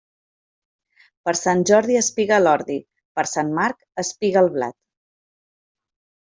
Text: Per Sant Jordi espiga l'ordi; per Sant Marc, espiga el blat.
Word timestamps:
Per 1.27 1.33
Sant 1.39 1.61
Jordi 1.71 1.99
espiga 2.01 2.41
l'ordi; 2.41 2.79
per 3.21 3.27
Sant 3.35 3.55
Marc, 3.61 3.79
espiga 4.07 4.45
el 4.45 4.53
blat. 4.59 4.77